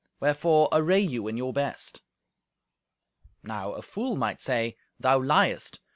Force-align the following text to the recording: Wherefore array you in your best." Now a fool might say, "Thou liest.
Wherefore 0.19 0.67
array 0.71 1.01
you 1.01 1.27
in 1.27 1.37
your 1.37 1.53
best." 1.53 2.01
Now 3.43 3.73
a 3.73 3.83
fool 3.83 4.15
might 4.15 4.41
say, 4.41 4.75
"Thou 4.99 5.19
liest. 5.19 5.79